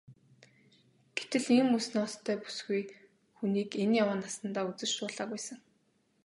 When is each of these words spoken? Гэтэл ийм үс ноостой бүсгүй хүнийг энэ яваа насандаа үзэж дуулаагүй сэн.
Гэтэл 1.17 1.45
ийм 1.57 1.69
үс 1.77 1.87
ноостой 1.95 2.35
бүсгүй 2.43 2.81
хүнийг 3.37 3.69
энэ 3.83 3.95
яваа 4.03 4.15
насандаа 4.21 4.65
үзэж 4.69 4.91
дуулаагүй 4.97 5.41
сэн. 5.45 5.59